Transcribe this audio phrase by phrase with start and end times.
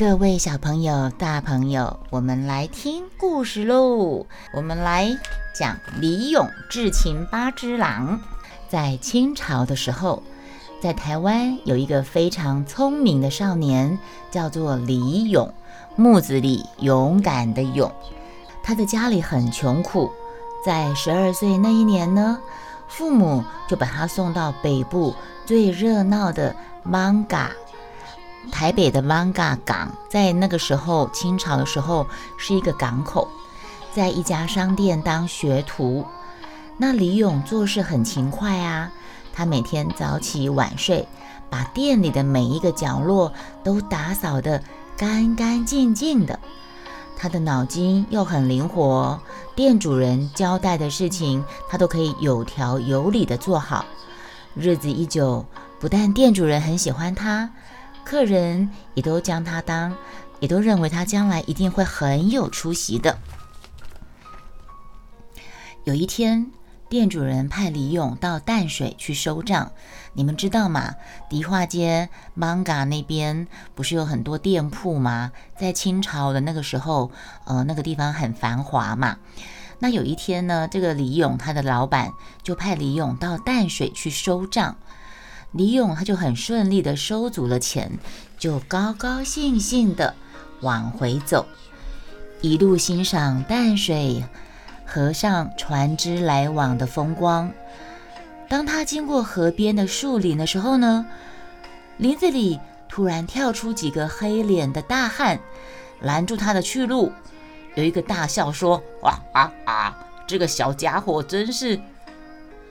[0.00, 4.24] 各位小朋友、大朋友，我们来听故事喽！
[4.54, 5.14] 我们来
[5.54, 8.18] 讲李勇智擒八只狼。
[8.66, 10.22] 在清朝的时候，
[10.80, 13.98] 在台湾有一个非常聪明的少年，
[14.30, 15.52] 叫做李勇，
[15.96, 17.92] 木子李，勇敢的勇。
[18.62, 20.10] 他的家里很穷苦，
[20.64, 22.38] 在十二岁那一年呢，
[22.88, 25.14] 父母就把他送到北部
[25.44, 27.50] 最热闹的芒嘎。
[28.50, 33.28] 台北的芒嘎港，在那个时候，清朝的时候是一个港口，
[33.92, 36.04] 在一家商店当学徒。
[36.76, 38.90] 那李勇做事很勤快啊，
[39.32, 41.06] 他每天早起晚睡，
[41.50, 43.32] 把店里的每一个角落
[43.62, 44.62] 都打扫得
[44.96, 46.38] 干干净净的。
[47.18, 49.20] 他的脑筋又很灵活，
[49.54, 53.84] 店主人交代的事情，他都可以有条有理的做好。
[54.54, 55.44] 日子一久，
[55.78, 57.50] 不但店主人很喜欢他。
[58.10, 59.96] 客人也都将他当，
[60.40, 63.16] 也都认为他将来一定会很有出息的。
[65.84, 66.50] 有一天，
[66.88, 69.70] 店主人派李勇到淡水去收账。
[70.12, 70.96] 你们知道吗？
[71.28, 75.30] 迪化街 Manga 那边不是有很多店铺吗？
[75.56, 77.12] 在清朝的那个时候，
[77.44, 79.18] 呃，那个地方很繁华嘛。
[79.78, 82.10] 那有一天呢，这个李勇他的老板
[82.42, 84.74] 就派李勇到淡水去收账。
[85.52, 87.98] 李勇他就很顺利的收足了钱，
[88.38, 90.14] 就高高兴兴的
[90.60, 91.46] 往回走，
[92.40, 94.24] 一路欣赏淡水
[94.86, 97.50] 河上船只来往的风光。
[98.48, 101.06] 当他经过河边的树林的时候呢，
[101.96, 105.40] 林子里突然跳出几个黑脸的大汉，
[106.00, 107.12] 拦住他的去路。
[107.74, 110.06] 有一个大笑说：“哇啊啊！
[110.26, 111.80] 这个小家伙真是，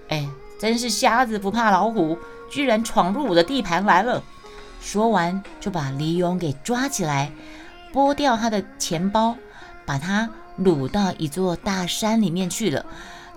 [0.09, 0.27] 哎，
[0.59, 2.17] 真是瞎子不怕老虎。”
[2.49, 4.23] 居然闯入我的地盘来了！
[4.81, 7.31] 说完，就把李勇给抓起来，
[7.93, 9.35] 剥掉他的钱包，
[9.85, 12.85] 把他掳到一座大山里面去了。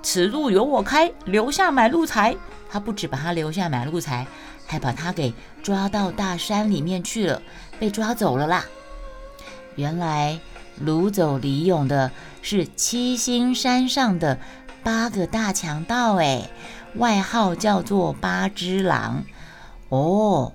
[0.03, 2.37] 此路由我开，留下买路财。
[2.71, 4.27] 他不止把他留下买路财，
[4.67, 7.43] 还把他给抓到大山里面去了，
[7.79, 8.65] 被抓走了啦。
[9.77, 10.39] 原来
[10.85, 12.11] 掳走李勇的
[12.41, 14.39] 是七星山上的
[14.83, 16.49] 八个大强盗，哎。
[16.97, 19.25] 外号叫做八只狼
[19.89, 20.53] 哦，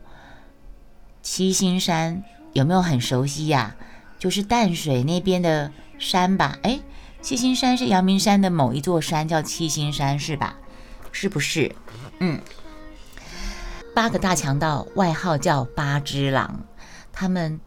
[1.22, 3.76] 七星山有没有很熟悉呀？
[4.20, 6.58] 就是淡水那边的山吧？
[6.64, 6.80] 哎，
[7.22, 10.56] 七星山是阳明山的某一座山，叫七星山是吧？
[11.12, 11.76] 是不是？
[12.20, 12.40] 嗯，
[13.96, 16.62] 八个大强盗外号叫八只狼，
[17.12, 17.60] 他们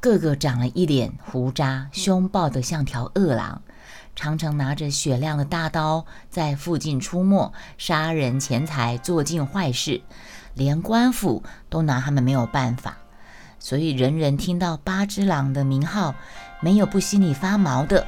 [0.00, 3.62] 个个长了一脸胡渣，凶暴的像条恶狼。
[4.16, 10.00] 常常拿着雪亮的大刀在附近出没，杀人钱财，做尽坏事，
[10.54, 12.96] 连官府都拿他们没有办法。
[13.58, 16.14] 所以人人听到八只狼的名号，
[16.60, 18.06] 没有不心里发毛的。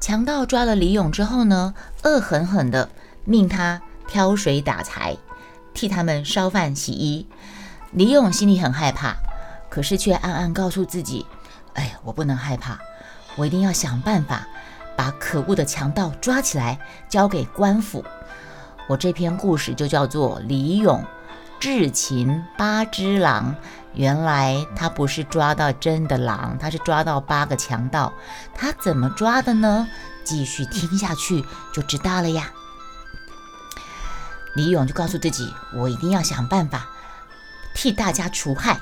[0.00, 2.90] 强盗抓了李勇之后呢，恶狠狠地
[3.24, 5.16] 命他挑水打柴，
[5.72, 7.26] 替他们烧饭洗衣。
[7.92, 9.16] 李勇心里很害怕，
[9.70, 11.24] 可是却暗暗告诉自己
[11.74, 12.78] ：“哎，我不能害怕。”
[13.40, 14.46] 我一定要想办法
[14.98, 16.78] 把可恶的强盗抓起来，
[17.08, 18.04] 交给官府。
[18.86, 21.02] 我这篇故事就叫做李勇
[21.58, 23.56] 智擒八只狼。
[23.94, 28.12] 原来他不是抓到真的狼，他是抓到八个强盗。
[28.54, 29.88] 他怎么抓的呢？
[30.22, 32.52] 继续听下去就知道了呀。
[34.54, 36.86] 李勇就告诉自己，我一定要想办法
[37.74, 38.78] 替大家除害。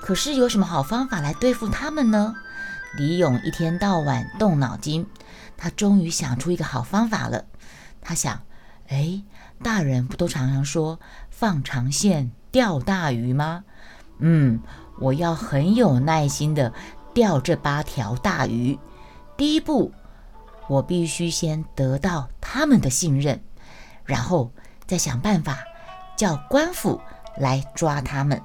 [0.00, 2.34] 可是有什么好方法来对付他们呢？
[2.96, 5.04] 李勇一天到晚动脑筋，
[5.56, 7.44] 他终于想出一个好方法了。
[8.00, 8.42] 他想，
[8.86, 9.22] 哎，
[9.62, 13.64] 大人不都常常说放长线钓大鱼吗？
[14.18, 14.60] 嗯，
[15.00, 16.72] 我要很有耐心的
[17.12, 18.78] 钓这八条大鱼。
[19.36, 19.92] 第一步，
[20.68, 23.42] 我必须先得到他们的信任，
[24.04, 24.52] 然后
[24.86, 25.58] 再想办法
[26.16, 27.00] 叫官府
[27.36, 28.40] 来抓他们。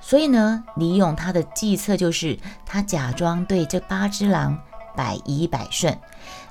[0.00, 4.58] 所以呢，李勇他的计策就是，他假装对这八只狼
[4.96, 5.98] 百依百顺，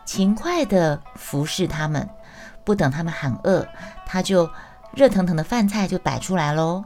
[0.05, 2.09] 勤快地服侍他们。
[2.63, 3.67] 不等他们喊饿，
[4.05, 4.49] 他就
[4.93, 6.85] 热腾腾的饭菜就摆出来喽。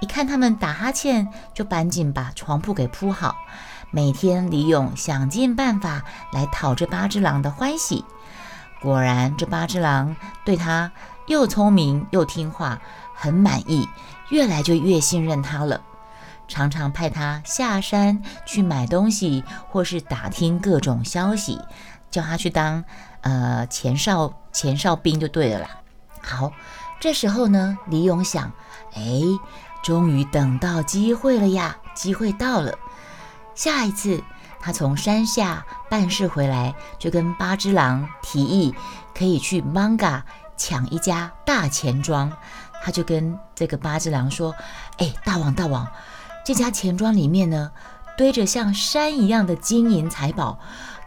[0.00, 3.34] 一看他们打哈欠，就赶紧把床铺给铺好。
[3.90, 8.04] 每天，李勇想尽办法来讨这八只狼的欢喜。
[8.80, 10.14] 果然，这八只狼
[10.44, 10.92] 对他
[11.26, 12.80] 又聪明又听话，
[13.14, 13.88] 很满意。
[14.30, 15.80] 越来就越信任他了，
[16.48, 21.60] 常常派他下山去买东西，或是打听各种消息，
[22.10, 22.84] 叫他去当
[23.20, 25.68] 呃前哨前哨兵就对了啦。
[26.22, 26.52] 好，
[27.00, 28.52] 这时候呢，李勇想，
[28.94, 29.20] 哎，
[29.82, 31.76] 终于等到机会了呀！
[31.94, 32.78] 机会到了，
[33.54, 34.22] 下一次
[34.60, 38.74] 他从山下办事回来，就跟八只狼提议
[39.14, 40.22] 可以去 Manga
[40.56, 42.32] 抢一家大钱庄。
[42.82, 44.54] 他就跟这个八只狼说
[44.98, 45.86] ：“哎，大王大王，
[46.44, 47.70] 这家钱庄里面呢，
[48.16, 50.58] 堆着像山一样的金银财宝，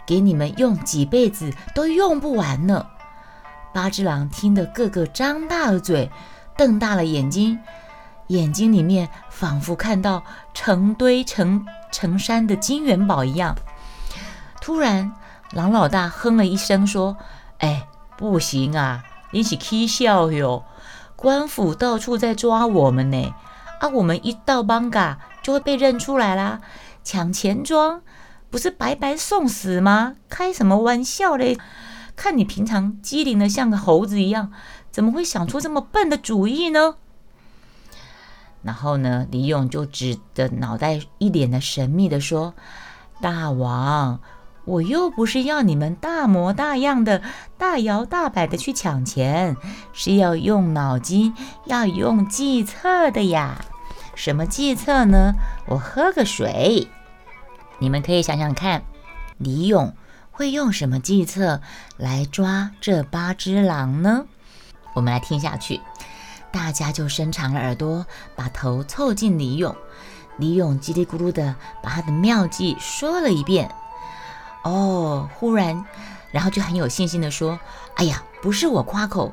[0.06, 2.86] 给你们用几辈子都用不完呢。”
[3.74, 6.12] 八只狼听得个个张大了嘴，
[6.56, 7.58] 瞪大了眼睛，
[8.28, 10.24] 眼睛里面仿佛看到
[10.54, 13.56] 成堆成成山的金元宝一样。
[14.62, 15.12] 突然，
[15.52, 17.18] 狼老大哼了一声说
[17.58, 20.64] ：“哎，不行啊，你是气笑哟！
[21.24, 23.34] 官府到处在抓我们呢，
[23.80, 26.60] 啊，我们一到邦嘎就会被认出来啦。
[27.02, 28.02] 抢钱庄
[28.50, 30.16] 不是白白送死吗？
[30.28, 31.58] 开什么玩笑嘞！”
[32.18, 34.52] 看你平常机灵的像个猴子一样，
[34.92, 36.96] 怎么会想出这么笨的主意呢？
[38.62, 42.54] 然后呢，李勇就指着脑袋，一脸的神秘的说
[43.22, 44.20] ：“大王，
[44.66, 47.22] 我又不是要你们大模大样的、
[47.58, 49.58] 大摇大摆的去抢钱，
[49.92, 51.34] 是要用脑筋、
[51.66, 53.66] 要用计策的呀。
[54.16, 55.34] 什么计策呢？
[55.68, 56.88] 我喝个水，
[57.80, 58.84] 你们可以想想看，
[59.38, 59.94] 李勇。”
[60.36, 61.62] 会用什么计策
[61.96, 64.26] 来抓这八只狼呢？
[64.96, 65.80] 我们来听下去。
[66.52, 69.76] 大家就伸长了耳朵，把头凑近李勇。
[70.38, 73.70] 李勇叽里咕噜的把他的妙计说了一遍。
[74.64, 75.86] 哦，忽然，
[76.32, 77.60] 然后就很有信心的说
[77.96, 79.32] ：“哎呀，不是我夸口，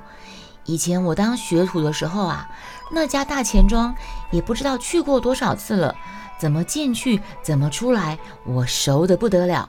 [0.65, 2.51] 以前我当学徒的时候啊，
[2.93, 3.95] 那家大钱庄
[4.31, 5.95] 也不知道去过多少次了，
[6.39, 9.69] 怎么进去，怎么出来，我熟的不得了。”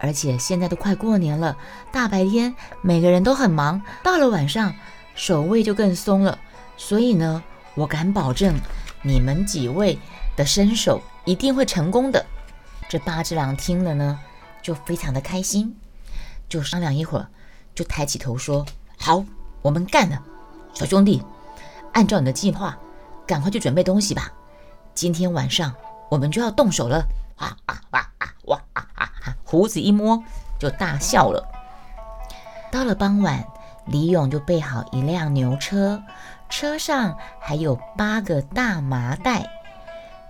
[0.00, 1.56] 而且现在都快过年了，
[1.90, 4.72] 大白天每个人都很忙，到了晚上
[5.16, 6.38] 守卫就更松了。
[6.76, 7.42] 所以呢，
[7.74, 8.54] 我敢保证
[9.02, 9.98] 你们几位
[10.36, 12.24] 的身手一定会成功的。
[12.88, 14.16] 这八只狼听了呢，
[14.68, 15.74] 就非常的开心，
[16.46, 17.26] 就商量一会儿，
[17.74, 18.66] 就抬起头说
[19.00, 19.24] ：“好，
[19.62, 20.22] 我们干了，
[20.74, 21.22] 小兄弟，
[21.94, 22.76] 按照你的计划，
[23.26, 24.30] 赶快去准备东西吧。
[24.92, 25.74] 今天晚上
[26.10, 27.02] 我们就要动手了。”
[27.36, 28.28] 啊啊哇啊！
[28.44, 29.10] 哇啊啊！
[29.42, 30.22] 胡子一摸
[30.58, 31.42] 就大笑了。
[32.70, 33.42] 到了傍晚，
[33.86, 36.02] 李勇就备好一辆牛车，
[36.50, 39.48] 车上还有八个大麻袋，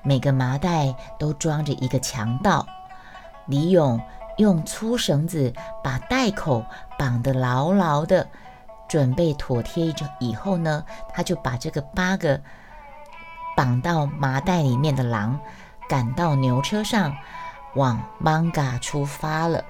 [0.05, 2.65] 每个麻袋都装着一个强盗。
[3.47, 3.99] 李勇
[4.39, 5.53] 用粗绳子
[5.85, 6.65] 把袋口
[6.99, 8.27] 绑得牢牢的，
[8.89, 12.41] 准备妥帖着以后呢，他就把这个八个
[13.57, 15.39] 绑到麻袋里面的狼
[15.89, 17.15] 赶到牛车上。
[17.75, 19.63] 往 Manga 出发了。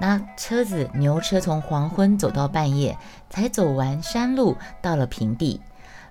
[0.00, 2.96] 那车子牛车从黄昏走到半夜，
[3.28, 5.60] 才走完山路，到了平地。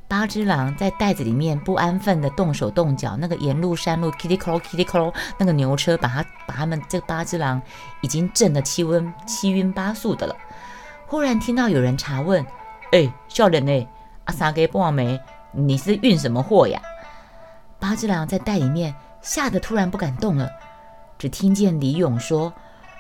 [0.08, 7.62] 八只狼在袋子里面不安分的动手动脚，那个沿路山路 kitty crawl kitty crawl，那个牛车把他把他们这八只狼
[8.02, 10.36] 已经震得七温七晕八素的了。
[11.08, 12.46] 忽然听到有人查问
[12.94, 13.88] ：“哎，少年呢？
[14.26, 15.20] 阿三给半没？
[15.52, 16.80] 你是运什么货呀？”
[17.80, 20.50] 八只狼在袋里面吓得突然不敢动了。
[21.18, 22.54] 只听见李勇说：“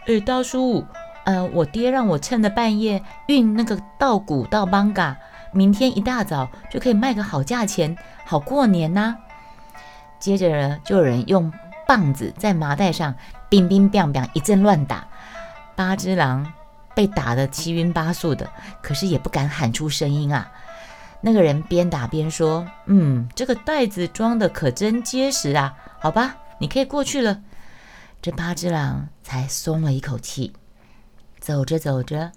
[0.07, 0.85] 哎，大叔，
[1.25, 5.17] 呃，我爹让我趁着半夜运那个稻谷到邦嘎，
[5.55, 9.15] 明天一大早就可以卖个好价钱，好过年呐。”
[10.19, 11.51] 接着呢，就有人用
[11.87, 13.15] 棒子在麻袋上
[13.49, 15.07] 乒乒乓乓一阵乱打，
[15.75, 16.51] 八只狼
[16.93, 18.49] 被打得七晕八素的，
[18.81, 20.51] 可是也不敢喊出声音啊。
[21.21, 27.41] 那个人边打边说：“嗯，这个袋子装的可真结实啊，好吧，你可以过去了。”
[28.21, 30.53] 这八只狼才松了一口气。
[31.39, 32.31] 走着走着，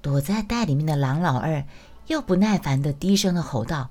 [0.00, 1.64] 躲在袋里面的狼老二
[2.06, 3.88] 又不耐烦的低声的吼道：“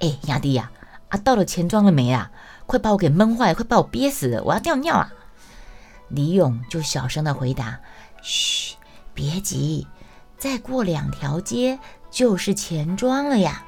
[0.00, 0.70] 哎，亚弟呀，
[1.08, 2.30] 啊，到了钱庄了没啊？
[2.66, 5.12] 快把我给闷坏，快把我憋死了，我要尿尿啊！”
[6.08, 7.80] 李勇就小声的回答
[8.22, 8.76] ：“嘘，
[9.14, 9.86] 别急，
[10.36, 11.78] 再过两条街
[12.10, 13.64] 就是钱庄了呀。”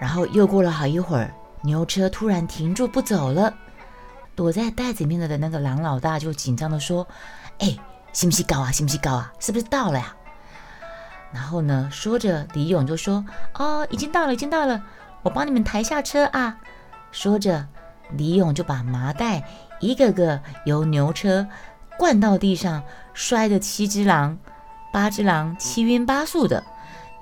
[0.00, 3.54] 然后又过了好一会儿，牛车突然停住不走了。
[4.34, 7.06] 躲在袋子里面的那个狼老大就紧张的说
[7.58, 7.76] ：“哎，
[8.12, 8.70] 信不信高啊？
[8.70, 9.32] 信不信高啊？
[9.40, 10.14] 是不是到了呀？”
[11.32, 14.82] 然后呢，说着，李勇就说：“哦，已经到了，已经到了，
[15.22, 16.58] 我帮你们抬下车啊。”
[17.12, 17.66] 说着，
[18.10, 19.44] 李勇就把麻袋
[19.80, 21.46] 一个个由牛车
[21.98, 22.82] 灌到地上，
[23.14, 24.38] 摔得七只狼、
[24.92, 26.64] 八只狼七晕八素的。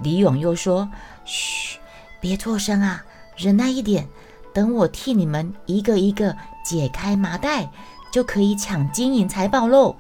[0.01, 0.89] 李勇又说
[1.25, 1.79] ：“嘘，
[2.21, 3.05] 别作声啊，
[3.37, 4.07] 忍耐一点，
[4.53, 6.37] 等我替你们一个一个。”
[6.67, 7.71] 解开麻袋，
[8.11, 9.95] 就可以抢金银财宝喽！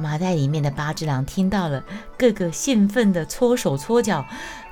[0.00, 1.84] 麻袋里面的八只狼听到了，
[2.18, 4.24] 个个兴奋的搓手搓脚，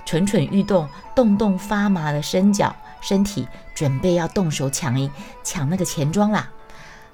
[0.04, 5.10] 蠢蠢欲动、动动发麻的身脚、身体，准备要动手抢一
[5.44, 6.50] 抢那个钱庄啦。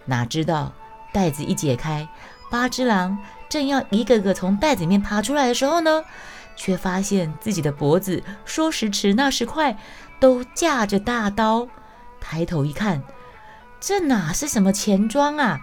[0.07, 0.73] 哪知道
[1.13, 2.09] 袋子一解开，
[2.51, 3.19] 八只狼
[3.49, 6.05] 正要一个个从袋子里面爬出来的时候呢，
[6.57, 9.77] 却发现自己的脖子说时迟那时快，
[10.21, 11.69] 都架着大刀。
[12.21, 13.03] 抬头一看，
[13.81, 15.61] 这哪是什么钱庄啊？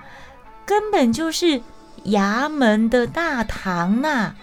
[0.63, 1.61] 根本就是
[2.05, 4.33] 衙门的大堂呐！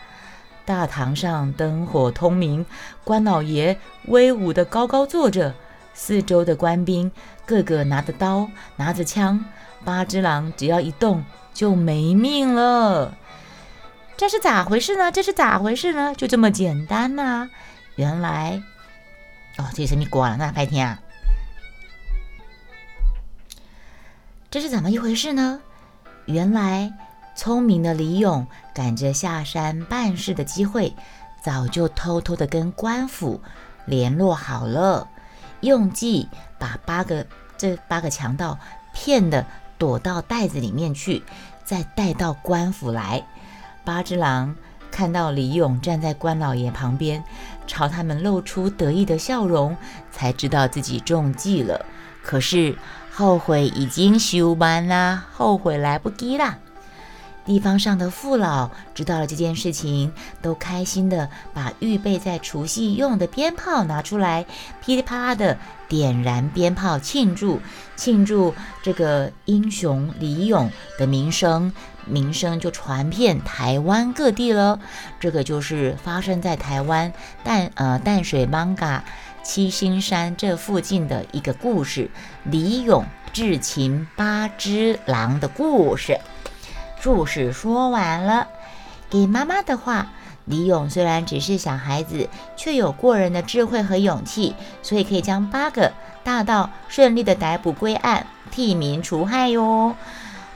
[0.64, 2.66] 大堂上灯火通明，
[3.04, 5.54] 关老爷威武的高高坐着，
[5.94, 7.10] 四周的官兵
[7.46, 9.44] 个个拿着刀，拿着枪。
[9.84, 11.24] 八只狼只要一动
[11.54, 13.16] 就没命了。
[14.16, 15.10] 这是咋回事呢？
[15.10, 16.14] 这是咋回事呢？
[16.14, 17.48] 就这么简单呐？
[17.94, 18.62] 原来，
[19.56, 21.00] 哦，这是你挂了那白天啊？
[24.50, 25.60] 这是怎么一回事呢？
[26.26, 26.92] 原来，
[27.38, 30.92] 聪明的李勇赶着下山办事的机会，
[31.40, 33.40] 早就偷偷的跟官府
[33.86, 35.06] 联络好了，
[35.60, 36.28] 用计
[36.58, 37.24] 把八个
[37.56, 38.58] 这八个强盗
[38.92, 39.46] 骗的
[39.78, 41.22] 躲到袋子里面去，
[41.64, 43.24] 再带到官府来。
[43.84, 44.56] 八只狼
[44.90, 47.22] 看到李勇站在关老爷旁边，
[47.68, 49.76] 朝他们露出得意的笑容，
[50.10, 51.86] 才知道自己中计了。
[52.20, 52.76] 可是。
[53.10, 56.56] 后悔已经休班啦，后悔来不及啦。
[57.48, 60.12] 地方上的父老知道了这件事情，
[60.42, 64.44] 都开心的把预备在除夕用的鞭炮拿出来，
[64.84, 65.56] 噼里啪啦的
[65.88, 67.58] 点燃鞭炮庆祝，
[67.96, 71.72] 庆祝这个英雄李勇的名声，
[72.04, 74.78] 名声就传遍台湾各地了。
[75.18, 77.10] 这个就是发生在台湾
[77.42, 79.00] 淡呃淡水 Manga。
[79.42, 82.10] 七星山这附近的一个故事，
[82.44, 83.02] 李勇
[83.32, 86.20] 智擒八只狼的故事。
[87.02, 88.48] 故事说完了，
[89.08, 90.08] 给妈妈的话：
[90.44, 99.94] 李勇虽然只是小孩子，却有过人的智慧和勇气，所以可以将八个大盗顺利的逮捕归案，替民除害哟。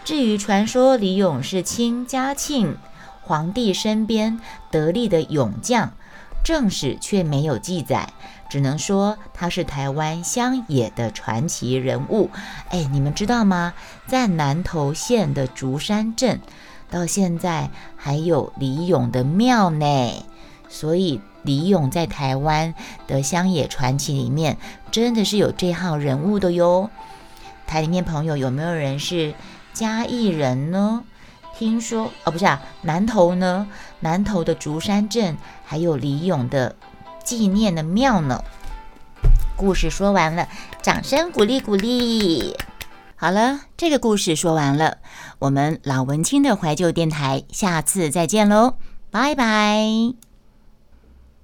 [0.04, 2.76] 至于传说李勇是清嘉庆
[3.22, 4.38] 皇帝身边
[4.70, 5.92] 得力的勇将，
[6.42, 8.08] 正史却没有记载。
[8.48, 12.28] 只能说他是台湾乡野的传奇人物。
[12.68, 13.72] 哎，你们知道吗？
[14.06, 16.40] 在南投县的竹山镇，
[16.90, 20.26] 到现在还有李勇的庙呢。
[20.68, 22.74] 所以李勇在台湾
[23.06, 24.58] 的乡野传奇里面，
[24.90, 26.90] 真的是有这号人物的哟。
[27.66, 29.32] 台里面朋友有没有人是
[29.72, 31.04] 嘉义人呢？
[31.62, 33.68] 听说哦，不是啊，南头呢？
[34.00, 36.74] 南头的竹山镇还有李勇的。
[37.22, 38.42] 纪念的庙呢？
[39.56, 40.48] 故事说完了，
[40.82, 42.56] 掌声鼓励鼓励。
[43.14, 44.98] 好了，这个故事说完了，
[45.38, 48.74] 我们老文青的怀旧电台，下次再见喽，
[49.12, 50.31] 拜拜。